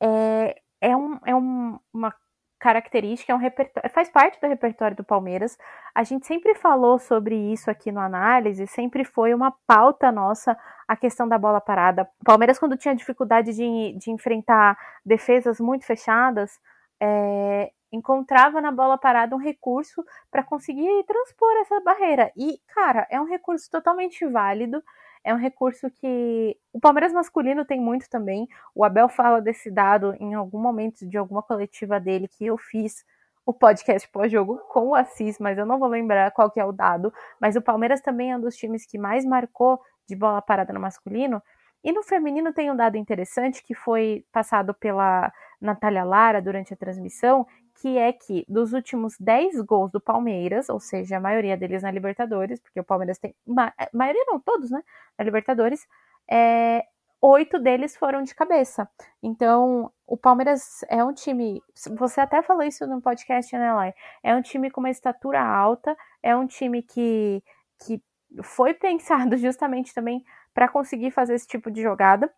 [0.00, 2.14] é, é, um, é um, uma
[2.58, 5.56] característica, é um repertório, faz parte do repertório do Palmeiras.
[5.94, 10.56] A gente sempre falou sobre isso aqui no análise, sempre foi uma pauta nossa
[10.86, 12.08] a questão da bola parada.
[12.24, 16.58] Palmeiras, quando tinha dificuldade de, de enfrentar defesas muito fechadas,
[17.00, 22.32] é, encontrava na bola parada um recurso para conseguir transpor essa barreira.
[22.36, 24.82] E, cara, é um recurso totalmente válido
[25.24, 28.48] é um recurso que o Palmeiras masculino tem muito também.
[28.74, 33.04] O Abel fala desse dado em algum momento de alguma coletiva dele que eu fiz
[33.44, 36.72] o podcast pós-jogo com o Assis, mas eu não vou lembrar qual que é o
[36.72, 37.12] dado.
[37.40, 40.80] Mas o Palmeiras também é um dos times que mais marcou de bola parada no
[40.80, 41.42] masculino.
[41.82, 46.76] E no feminino tem um dado interessante que foi passado pela Natália Lara durante a
[46.76, 47.46] transmissão,
[47.80, 51.90] que é que dos últimos 10 gols do Palmeiras, ou seja, a maioria deles na
[51.90, 53.34] Libertadores, porque o Palmeiras tem.
[53.46, 54.82] Ma é, maioria não, todos, né?
[55.16, 55.86] Na Libertadores,
[56.30, 56.84] é,
[57.20, 58.88] oito deles foram de cabeça.
[59.22, 61.62] Então, o Palmeiras é um time.
[61.98, 63.94] Você até falou isso no podcast, né, Lai?
[64.22, 67.42] É um time com uma estatura alta, é um time que,
[67.84, 68.02] que
[68.42, 72.28] foi pensado justamente também para conseguir fazer esse tipo de jogada.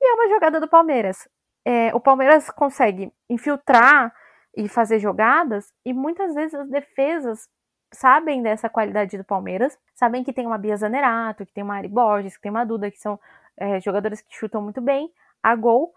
[0.00, 1.28] E é uma jogada do Palmeiras.
[1.64, 4.12] É, o Palmeiras consegue infiltrar
[4.56, 7.48] e fazer jogadas, e muitas vezes as defesas
[7.92, 11.88] sabem dessa qualidade do Palmeiras, sabem que tem uma Bia Zanerato, que tem uma Ari
[11.88, 13.18] Borges, que tem uma Duda, que são
[13.56, 15.12] é, jogadores que chutam muito bem
[15.42, 15.94] a gol,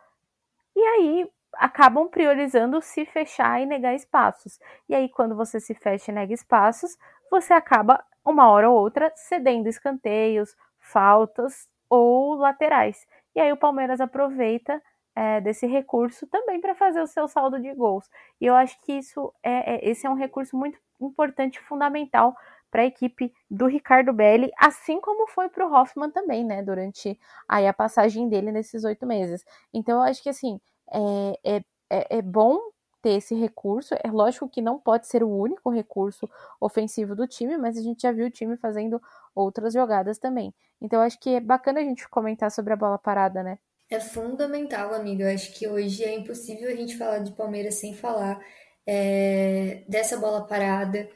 [0.75, 4.59] e aí acabam priorizando se fechar e negar espaços.
[4.87, 6.97] E aí, quando você se fecha e nega espaços,
[7.31, 13.07] você acaba, uma hora ou outra, cedendo escanteios, faltas ou laterais.
[13.35, 14.81] E aí o Palmeiras aproveita
[15.17, 18.07] é, desse recurso também para fazer o seu saldo de gols.
[18.39, 22.35] E eu acho que isso é, é esse é um recurso muito importante, fundamental
[22.69, 27.19] para a equipe do Ricardo Belli, assim como foi para o Hoffman também, né, durante
[27.49, 29.43] aí a passagem dele nesses oito meses.
[29.73, 30.59] Então eu acho que assim
[30.93, 32.59] é, é, é, é bom
[33.01, 33.95] ter esse recurso.
[34.03, 36.29] É lógico que não pode ser o único recurso
[36.61, 39.01] ofensivo do time, mas a gente já viu o time fazendo
[39.33, 40.53] outras jogadas também.
[40.79, 43.57] Então acho que é bacana a gente comentar sobre a bola parada, né?
[43.89, 45.25] É fundamental, amiga.
[45.25, 48.43] Eu acho que hoje é impossível a gente falar de Palmeiras sem falar
[48.85, 51.09] é, dessa bola parada,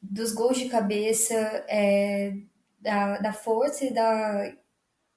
[0.00, 1.34] dos gols de cabeça,
[1.68, 2.34] é,
[2.80, 4.54] da, da força e da,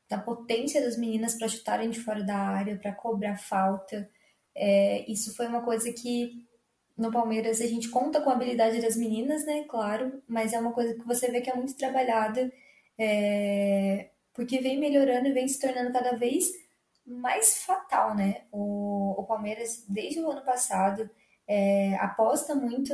[0.10, 4.10] da potência das meninas para chutarem de fora da área, para cobrar falta.
[4.56, 6.48] É, isso foi uma coisa que
[6.98, 9.66] no Palmeiras a gente conta com a habilidade das meninas, né?
[9.70, 12.52] Claro, mas é uma coisa que você vê que é muito trabalhada,
[12.98, 16.52] é, porque vem melhorando e vem se tornando cada vez
[17.08, 18.42] mais fatal, né?
[18.52, 21.10] O, o Palmeiras, desde o ano passado,
[21.48, 22.94] é, aposta muito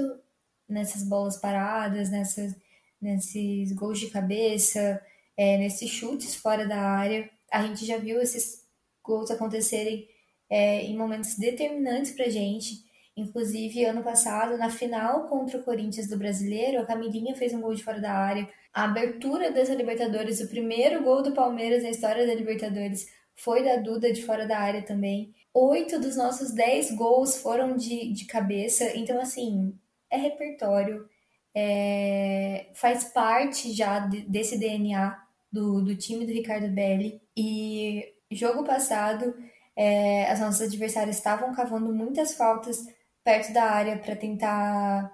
[0.69, 2.55] nessas bolas paradas, nessas,
[3.01, 5.01] nesses gols de cabeça,
[5.35, 7.29] é, nesses chutes fora da área.
[7.51, 8.63] A gente já viu esses
[9.03, 10.07] gols acontecerem
[10.49, 12.83] é, em momentos determinantes pra gente.
[13.15, 17.73] Inclusive, ano passado, na final contra o Corinthians do Brasileiro, a Camilinha fez um gol
[17.73, 18.47] de fora da área.
[18.73, 23.77] A abertura dessa Libertadores, o primeiro gol do Palmeiras na história da Libertadores, foi da
[23.77, 25.33] Duda de fora da área também.
[25.53, 28.95] Oito dos nossos dez gols foram de, de cabeça.
[28.95, 29.77] Então, assim,
[30.09, 31.07] é repertório,
[31.55, 35.19] é, faz parte já de, desse DNA
[35.51, 37.21] do, do time do Ricardo Belli.
[37.37, 39.35] E jogo passado,
[39.75, 42.85] é, as nossas adversárias estavam cavando muitas faltas
[43.23, 45.11] perto da área para tentar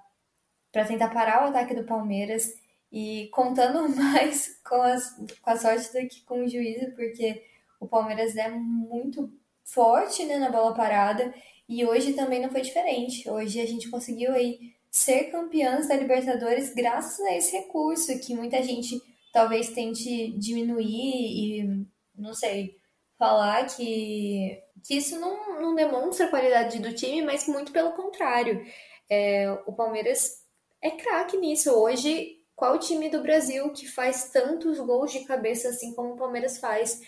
[0.72, 2.54] para tentar parar o ataque do Palmeiras
[2.92, 7.44] e contando mais com, as, com a sorte do que com o juízo, porque
[7.80, 9.32] o Palmeiras é muito
[9.64, 11.34] forte né, na bola parada
[11.68, 13.30] e hoje também não foi diferente.
[13.30, 18.62] Hoje a gente conseguiu aí ser campeãs da Libertadores graças a esse recurso que muita
[18.64, 19.00] gente
[19.32, 22.76] talvez tente diminuir e não sei
[23.18, 28.66] falar que, que isso não, não demonstra a qualidade do time, mas muito pelo contrário.
[29.10, 30.44] É, o Palmeiras
[30.82, 31.72] é craque nisso.
[31.72, 36.58] Hoje, qual time do Brasil que faz tantos gols de cabeça assim como o Palmeiras
[36.58, 37.00] faz?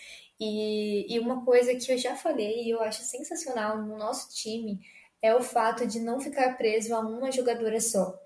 [0.43, 4.79] E, e uma coisa que eu já falei e eu acho sensacional no nosso time
[5.21, 8.19] é o fato de não ficar preso a uma jogadora só.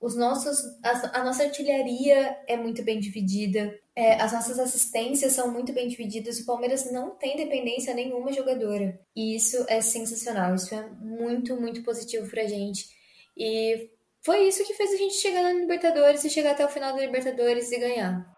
[0.00, 5.52] Os nossos, a, a nossa artilharia é muito bem dividida, é, as nossas assistências são
[5.52, 6.38] muito bem divididas.
[6.38, 8.96] O Palmeiras não tem dependência nenhuma jogadora.
[9.16, 10.54] E isso é sensacional.
[10.54, 12.88] Isso é muito, muito positivo pra gente.
[13.36, 13.90] E
[14.22, 17.00] foi isso que fez a gente chegar na Libertadores e chegar até o final da
[17.00, 18.37] Libertadores e ganhar.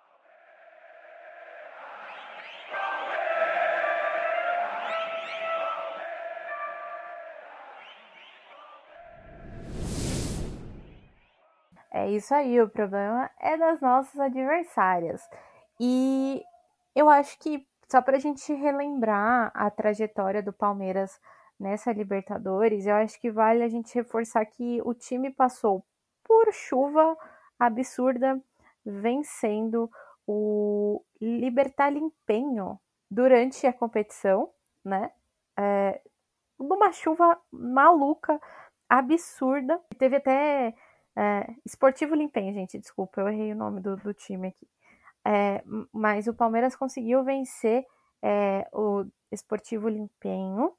[12.17, 15.23] Isso aí, o problema é das nossas adversárias.
[15.79, 16.43] E
[16.95, 21.21] eu acho que, só para a gente relembrar a trajetória do Palmeiras
[21.59, 25.85] nessa Libertadores, eu acho que vale a gente reforçar que o time passou
[26.25, 27.17] por chuva
[27.59, 28.41] absurda,
[28.85, 29.91] vencendo
[30.27, 32.79] o Libertar Empenho
[33.11, 34.51] durante a competição,
[34.85, 35.11] né?
[35.59, 36.01] É,
[36.59, 38.41] numa chuva maluca,
[38.89, 39.81] absurda.
[39.99, 40.75] Teve até
[41.17, 44.69] é, Esportivo Limpem, gente, desculpa, eu errei o nome do, do time aqui.
[45.27, 47.85] É, mas o Palmeiras conseguiu vencer
[48.23, 50.73] é, o Esportivo Limpenho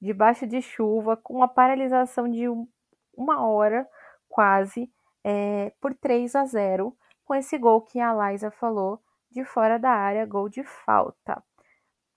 [0.00, 2.68] debaixo de chuva, com uma paralisação de um,
[3.16, 3.88] uma hora
[4.28, 4.90] quase,
[5.24, 9.90] é, por 3 a 0, com esse gol que a Liza falou de fora da
[9.90, 11.42] área, gol de falta.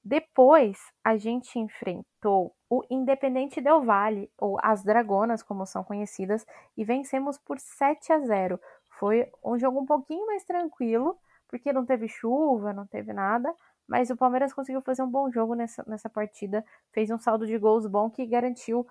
[0.04, 6.84] Depois a gente enfrentou o Independente Del Valle, ou as Dragonas, como são conhecidas, e
[6.84, 8.60] vencemos por 7 a 0.
[9.00, 13.54] Foi um jogo um pouquinho mais tranquilo, porque não teve chuva, não teve nada,
[13.88, 17.58] mas o Palmeiras conseguiu fazer um bom jogo nessa, nessa partida, fez um saldo de
[17.58, 18.88] gols bom que garantiu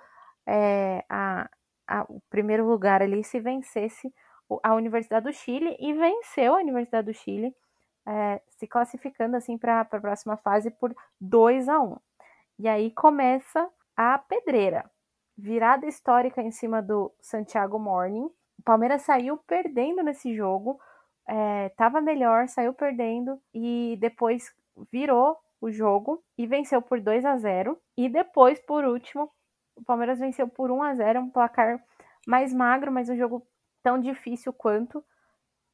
[0.47, 1.49] é, a,
[1.89, 4.13] a, o primeiro lugar ali se vencesse
[4.63, 7.55] a Universidade do Chile e venceu a Universidade do Chile
[8.07, 11.97] é, se classificando assim para a próxima fase por 2 a 1
[12.59, 14.91] E aí começa a pedreira.
[15.37, 18.25] Virada histórica em cima do Santiago Morning.
[18.59, 20.79] O Palmeiras saiu perdendo nesse jogo,
[21.67, 24.55] estava é, melhor, saiu perdendo e depois
[24.93, 29.31] virou o jogo e venceu por 2 a 0 E depois, por último,
[29.77, 31.83] o Palmeiras venceu por 1 a 0 um placar
[32.27, 33.47] mais magro, mas um jogo
[33.83, 35.03] tão difícil quanto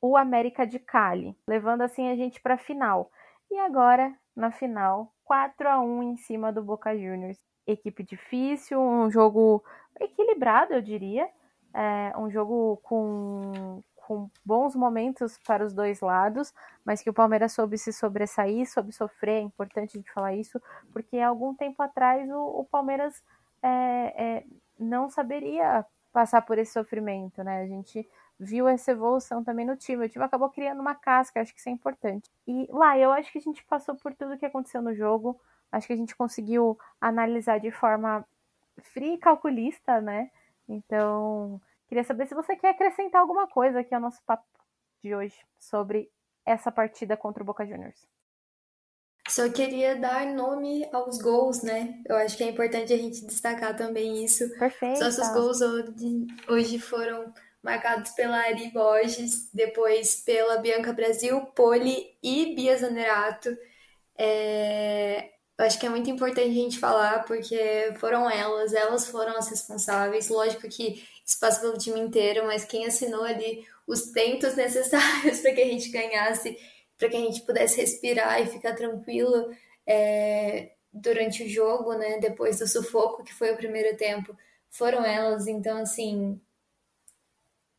[0.01, 3.11] o América de Cali, levando assim a gente para a final.
[3.51, 7.39] E agora, na final, 4 a 1 em cima do Boca Juniors.
[7.67, 9.65] Equipe difícil, um jogo
[10.01, 11.29] equilibrado, eu diria.
[11.75, 16.55] É, um jogo com, com bons momentos para os dois lados,
[16.85, 19.39] mas que o Palmeiras soube se sobressair, soube sofrer.
[19.39, 20.61] É importante gente falar isso,
[20.93, 23.23] porque algum tempo atrás o, o Palmeiras
[23.63, 23.69] é,
[24.17, 24.45] é,
[24.79, 27.63] não saberia passar por esse sofrimento, né?
[27.63, 30.07] A gente viu essa evolução também no time.
[30.07, 32.31] O time acabou criando uma casca, acho que isso é importante.
[32.47, 35.41] E lá, eu acho que a gente passou por tudo que aconteceu no jogo.
[35.73, 38.25] Acho que a gente conseguiu analisar de forma
[38.81, 40.31] fria e calculista, né?
[40.69, 44.45] Então, queria saber se você quer acrescentar alguma coisa aqui ao nosso papo
[45.03, 46.11] de hoje sobre
[46.45, 48.07] essa partida contra o Boca Juniors.
[49.29, 52.01] Só queria dar nome aos gols, né?
[52.07, 54.49] Eu acho que é importante a gente destacar também isso.
[54.57, 54.95] Perfeito.
[54.95, 55.59] Os nossos gols
[56.49, 57.35] hoje foram
[57.67, 63.59] marcados pela Ari Borges, depois pela Bianca Brasil, Poli e Bia Zanerato.
[64.17, 69.49] É, acho que é muito importante a gente falar, porque foram elas, elas foram as
[69.49, 70.29] responsáveis.
[70.29, 71.05] Lógico que
[71.41, 75.89] passa pelo time inteiro, mas quem assinou ali os tentos necessários para que a gente
[75.89, 76.57] ganhasse,
[76.97, 79.51] para que a gente pudesse respirar e ficar tranquilo
[79.85, 82.19] é, durante o jogo, né?
[82.21, 84.37] Depois do sufoco que foi o primeiro tempo,
[84.71, 85.49] foram elas.
[85.49, 86.41] Então, assim,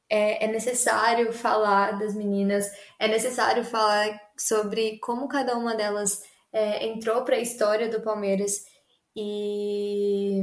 [0.10, 6.88] é, é, necessário falar das meninas, é necessário falar sobre como cada uma delas é,
[6.88, 8.66] entrou para a história do Palmeiras.
[9.16, 10.42] E,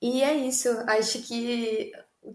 [0.00, 0.68] e é isso.
[0.86, 1.92] Acho que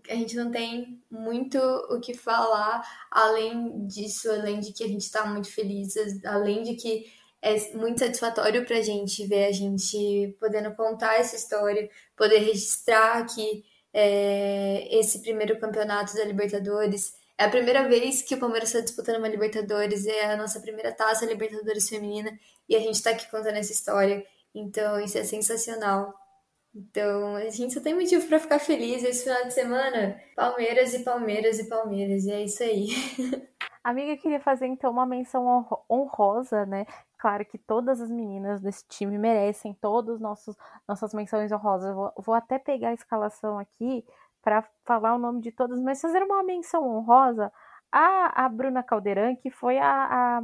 [0.09, 5.01] a gente não tem muito o que falar além disso, além de que a gente
[5.03, 5.93] está muito feliz,
[6.25, 7.05] além de que
[7.41, 13.17] é muito satisfatório para a gente ver a gente podendo contar essa história, poder registrar
[13.19, 17.15] aqui é, esse primeiro campeonato da Libertadores.
[17.37, 20.91] É a primeira vez que o Palmeiras está disputando uma Libertadores, é a nossa primeira
[20.91, 24.25] taça Libertadores feminina e a gente está aqui contando essa história.
[24.53, 26.13] Então, isso é sensacional.
[26.75, 30.19] Então, a gente só tem motivo para ficar feliz esse final de semana.
[30.35, 32.87] Palmeiras e Palmeiras e Palmeiras, e é isso aí.
[33.83, 36.85] Amiga, queria fazer então uma menção honrosa, né?
[37.23, 41.95] Claro que todas as meninas desse time merecem todas nossas menções honrosas.
[41.95, 44.05] Vou, vou até pegar a escalação aqui
[44.41, 47.49] para falar o nome de todas, mas fazer uma menção honrosa
[47.89, 50.43] a, a Bruna Caldeirão, que foi a, a,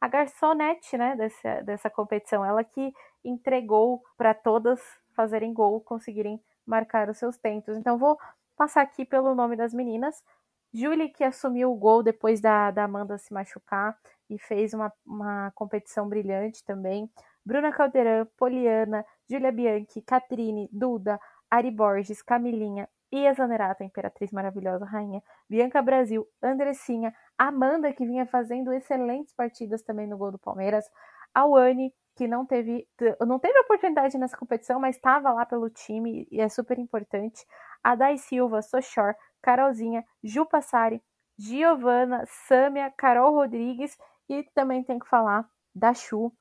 [0.00, 2.42] a garçonete né, dessa, dessa competição.
[2.42, 4.80] Ela que entregou para todas
[5.14, 7.76] fazerem gol, conseguirem marcar os seus tentos.
[7.76, 8.18] Então vou
[8.56, 10.24] passar aqui pelo nome das meninas.
[10.72, 13.98] Julie, que assumiu o gol depois da, da Amanda se machucar
[14.28, 17.10] e fez uma, uma competição brilhante também.
[17.44, 21.18] Bruna Caldeirão, Poliana, Julia Bianchi, Catrine, Duda,
[21.50, 28.72] Ari Borges, Camilinha, Ia Zanerato, Imperatriz Maravilhosa, Rainha, Bianca Brasil, Andressinha, Amanda, que vinha fazendo
[28.72, 30.84] excelentes partidas também no gol do Palmeiras,
[31.32, 32.88] Awane, que não teve,
[33.26, 37.46] não teve oportunidade nessa competição, mas estava lá pelo time e é super importante.
[37.84, 41.00] A Dai Silva, Sochor, Carolzinha, Ju Passari,
[41.38, 43.96] Giovana, Sâmia, Carol Rodrigues
[44.28, 46.32] e também tem que falar da Chu,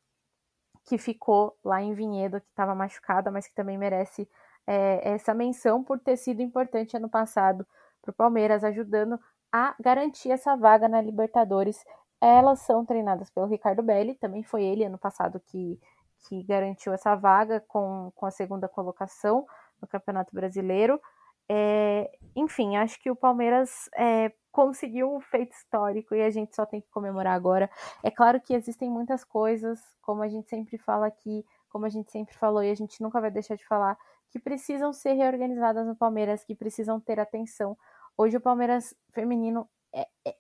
[0.86, 4.30] que ficou lá em Vinhedo, que estava machucada, mas que também merece
[4.68, 7.66] é, essa menção por ter sido importante ano passado
[8.02, 9.20] para o Palmeiras, ajudando
[9.52, 11.84] a garantir essa vaga na Libertadores
[12.22, 15.80] elas são treinadas pelo Ricardo Belli, também foi ele ano passado que,
[16.28, 19.46] que garantiu essa vaga com, com a segunda colocação
[19.82, 21.00] no Campeonato Brasileiro.
[21.48, 26.66] É, enfim, acho que o Palmeiras é, conseguiu um feito histórico e a gente só
[26.66, 27.70] tem que comemorar agora.
[28.04, 32.12] É claro que existem muitas coisas, como a gente sempre fala aqui, como a gente
[32.12, 33.98] sempre falou e a gente nunca vai deixar de falar,
[34.32, 37.78] que precisam ser reorganizadas no Palmeiras, que precisam ter atenção.
[38.18, 40.36] Hoje o Palmeiras feminino é, é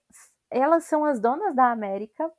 [0.50, 2.32] elas são as donas da América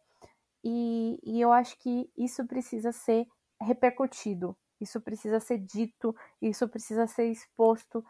[0.64, 3.27] e, e eu acho que isso precisa ser
[3.61, 8.05] repercutido, isso precisa ser dito, isso precisa ser exposto.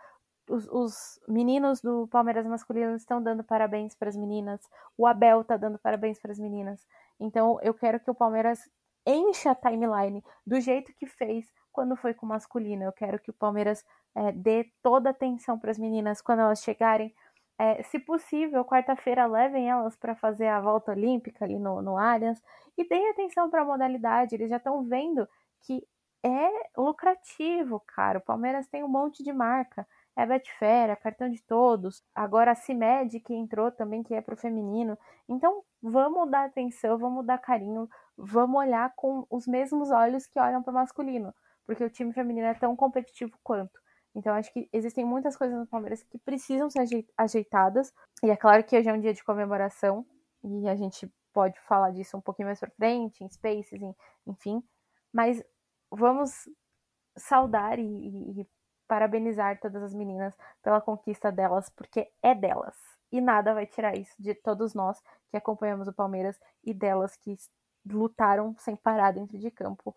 [0.48, 4.60] Os, os, meninos do Palmeiras masculino estão dando parabéns para as meninas,
[4.96, 6.86] o Abel está dando parabéns para as meninas.
[7.18, 8.60] Então eu quero que o Palmeiras
[9.04, 12.84] encha a timeline do jeito que fez quando foi com o masculino.
[12.84, 16.62] Eu quero que o Palmeiras é, dê toda a atenção para as meninas quando elas
[16.62, 17.14] chegarem
[17.58, 22.42] é, se possível, quarta-feira levem elas para fazer a volta olímpica ali no, no Allianz
[22.76, 24.34] e deem atenção para a modalidade.
[24.34, 25.26] Eles já estão vendo
[25.62, 25.86] que
[26.22, 28.18] é lucrativo, cara.
[28.18, 29.86] O Palmeiras tem um monte de marca.
[30.16, 32.02] É Betfera, cartão de todos.
[32.14, 34.98] Agora a CIMED que entrou também, que é para o feminino.
[35.28, 40.62] Então vamos dar atenção, vamos dar carinho, vamos olhar com os mesmos olhos que olham
[40.62, 41.34] para o masculino.
[41.66, 43.78] Porque o time feminino é tão competitivo quanto.
[44.14, 47.92] Então, acho que existem muitas coisas no Palmeiras que precisam ser ajeitadas.
[48.22, 50.06] E é claro que hoje é um dia de comemoração.
[50.42, 53.78] E a gente pode falar disso um pouquinho mais pra frente, em Spaces,
[54.26, 54.62] enfim.
[55.12, 55.44] Mas
[55.90, 56.48] vamos
[57.14, 57.82] saudar e,
[58.40, 58.46] e
[58.86, 62.76] parabenizar todas as meninas pela conquista delas, porque é delas.
[63.10, 67.36] E nada vai tirar isso de todos nós que acompanhamos o Palmeiras e delas que
[67.88, 69.94] lutaram sem parar dentro de campo.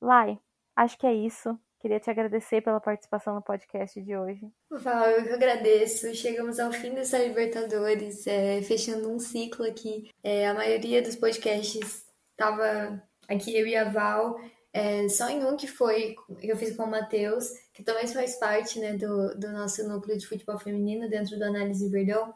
[0.00, 0.38] Lai,
[0.74, 1.58] acho que é isso.
[1.80, 4.46] Queria te agradecer pela participação no podcast de hoje.
[4.70, 6.14] Val, eu que agradeço.
[6.14, 10.10] Chegamos ao fim dessa Libertadores, é, fechando um ciclo aqui.
[10.22, 14.38] É, a maioria dos podcasts estava aqui, eu e a Val.
[14.72, 18.36] É, só em um que foi, que eu fiz com o Matheus, que também faz
[18.36, 22.32] parte né, do, do nosso núcleo de futebol feminino dentro do Análise Verdão.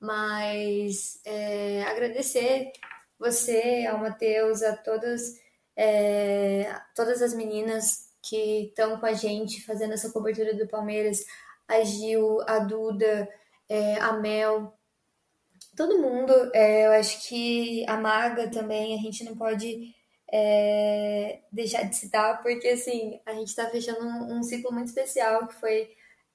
[0.00, 2.70] Mas é, agradecer
[3.18, 5.34] você, ao Matheus, a todas,
[5.76, 11.24] é, todas as meninas que estão com a gente fazendo essa cobertura do Palmeiras,
[11.66, 13.28] a Gil, a Duda,
[13.68, 14.74] é, a Mel,
[15.76, 16.32] todo mundo.
[16.54, 19.94] É, eu acho que a Maga também, a gente não pode
[20.36, 25.46] é, deixar de citar, porque assim, a gente está fechando um, um, ciclo muito especial,
[25.46, 25.88] que foi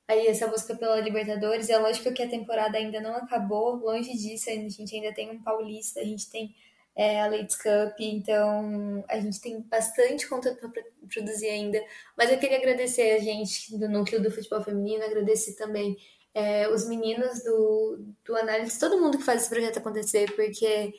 [0.07, 1.69] aí essa busca pela Libertadores.
[1.69, 5.43] É lógico que a temporada ainda não acabou, longe disso, a gente ainda tem um
[5.43, 6.55] paulista, a gente tem
[6.95, 10.81] é, a Ladies Cup, então a gente tem bastante conteúdo para
[11.13, 11.83] produzir ainda.
[12.17, 15.97] Mas eu queria agradecer a gente do Núcleo do Futebol Feminino, agradecer também
[16.33, 20.93] é, os meninos do, do Análise, todo mundo que faz esse projeto acontecer, porque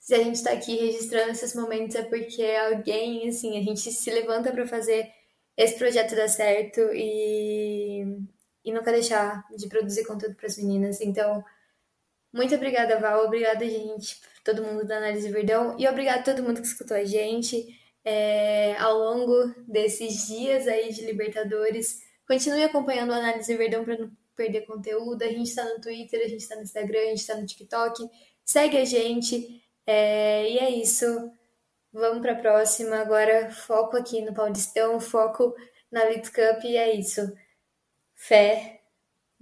[0.00, 4.10] se a gente está aqui registrando esses momentos é porque alguém, assim, a gente se
[4.10, 5.12] levanta para fazer
[5.56, 8.02] esse projeto dar certo e,
[8.64, 11.02] e nunca deixar de produzir conteúdo para as meninas.
[11.02, 11.44] Então,
[12.32, 13.26] muito obrigada, Val.
[13.26, 15.76] Obrigada, gente, todo mundo da Análise Verdão.
[15.78, 20.92] E obrigada a todo mundo que escutou a gente é, ao longo desses dias aí
[20.92, 22.00] de Libertadores.
[22.26, 25.22] Continue acompanhando a Análise Verdão para não perder conteúdo.
[25.22, 28.08] A gente está no Twitter, a gente está no Instagram, a gente está no TikTok.
[28.44, 29.62] Segue a gente.
[29.90, 31.04] É, e é isso.
[31.92, 32.96] Vamos para a próxima.
[33.00, 35.54] Agora, foco aqui no Paulistão, foco
[35.90, 36.64] na Leeds Cup.
[36.64, 37.20] E é isso.
[38.14, 38.80] Fé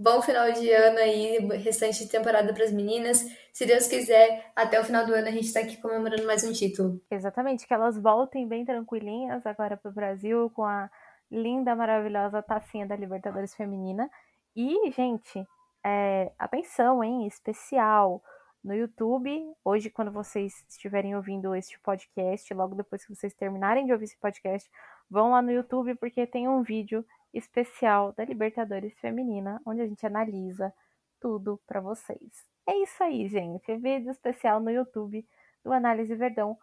[0.00, 3.18] Bom final de ano aí, restante de temporada para as meninas.
[3.52, 6.52] Se Deus quiser, até o final do ano a gente está aqui comemorando mais um
[6.52, 7.00] título.
[7.10, 10.88] Exatamente, que elas voltem bem tranquilinhas agora para o Brasil com a
[11.28, 14.08] linda, maravilhosa tacinha da Libertadores Feminina.
[14.54, 15.44] E, gente,
[15.84, 17.26] é, atenção, hein?
[17.26, 18.22] Especial
[18.68, 19.50] no YouTube.
[19.64, 24.18] Hoje, quando vocês estiverem ouvindo este podcast, logo depois que vocês terminarem de ouvir esse
[24.18, 24.70] podcast,
[25.10, 27.02] vão lá no YouTube porque tem um vídeo
[27.32, 30.70] especial da Libertadores Feminina, onde a gente analisa
[31.18, 32.46] tudo para vocês.
[32.66, 33.74] É isso aí, gente.
[33.78, 35.26] Vídeo especial no YouTube
[35.64, 36.54] do Análise Verdão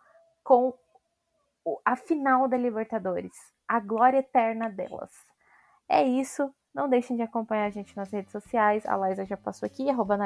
[0.43, 0.77] com
[1.83, 3.33] a final da Libertadores,
[3.67, 5.11] a glória eterna delas.
[5.89, 6.53] É isso.
[6.75, 8.85] Não deixem de acompanhar a gente nas redes sociais.
[8.85, 10.17] A Liza já passou aqui, arroba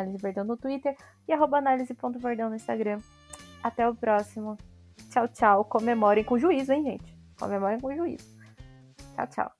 [0.43, 0.97] no Twitter
[1.27, 2.99] e arroba análise.verdão no Instagram.
[3.61, 4.57] Até o próximo.
[5.11, 5.65] Tchau, tchau.
[5.65, 7.15] Comemorem com juízo, hein, gente?
[7.39, 8.35] Comemorem com juízo.
[9.15, 9.58] Tchau, tchau.